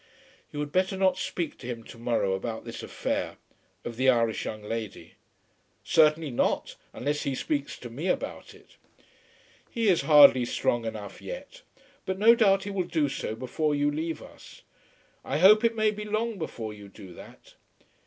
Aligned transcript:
"You 0.51 0.59
had 0.61 0.71
better 0.71 0.97
not 0.97 1.19
speak 1.19 1.59
to 1.59 1.67
him 1.67 1.83
to 1.83 1.99
morrow 1.99 2.33
about 2.33 2.65
this 2.65 2.81
affair, 2.81 3.37
of 3.85 3.97
the 3.97 4.09
Irish 4.09 4.45
young 4.45 4.63
lady." 4.63 5.13
"Certainly 5.83 6.31
not, 6.31 6.75
unless 6.91 7.21
he 7.21 7.35
speaks 7.35 7.77
to 7.77 7.87
me 7.91 8.07
about 8.07 8.55
it." 8.55 8.77
"He 9.69 9.89
is 9.89 10.01
hardly 10.01 10.43
strong 10.43 10.85
enough 10.85 11.21
yet. 11.21 11.61
But 12.07 12.17
no 12.17 12.33
doubt 12.33 12.63
he 12.63 12.71
will 12.71 12.85
do 12.87 13.09
so 13.09 13.35
before 13.35 13.75
you 13.75 13.91
leave 13.91 14.23
us. 14.23 14.63
I 15.23 15.37
hope 15.37 15.63
it 15.63 15.75
may 15.75 15.91
be 15.91 16.03
long 16.05 16.39
before 16.39 16.73
you 16.73 16.87
do 16.87 17.13
that." 17.13 17.53